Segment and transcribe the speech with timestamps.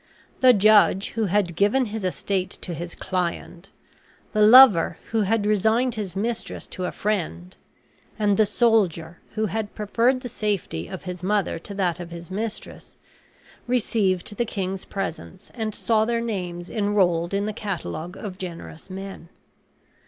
[0.39, 3.69] The judge, who had given his estate to his client;
[4.33, 7.55] the lover, who had resigned his mistress to a friend;
[8.17, 12.31] and the soldier, who had preferred the safety of his mother to that of his
[12.31, 12.95] mistress,
[13.67, 19.29] received the king's presents and saw their names enrolled in the catalogue of generous men.